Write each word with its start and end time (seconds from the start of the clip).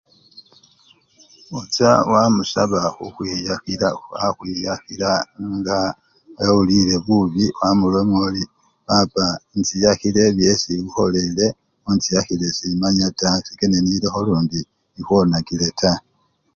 Ucha 1.59 1.89
wamusaba 2.11 2.79
khukhwiyakhila 2.95 3.87
wakhwiyakhila 4.11 5.11
nga 5.57 5.79
ewulile 6.45 6.95
bubi 7.05 7.45
wamuloma 7.59 8.15
ori 8.27 8.43
papa 8.87 9.25
enchiyakhile 9.55 10.21
byesi 10.37 10.67
ekhukholele 10.73 11.45
onchiyakhile 11.89 12.47
semanyile 12.57 13.09
taa, 13.19 13.43
sendelakho 13.57 14.19
lundi 14.27 14.59
ekhwonakile 14.99 15.67
taa. 15.79 15.99